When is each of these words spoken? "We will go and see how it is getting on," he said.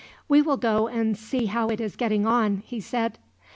"We 0.27 0.41
will 0.41 0.57
go 0.57 0.87
and 0.87 1.15
see 1.15 1.45
how 1.45 1.67
it 1.67 1.79
is 1.79 1.95
getting 1.95 2.25
on," 2.25 2.63
he 2.65 2.79
said. 2.79 3.19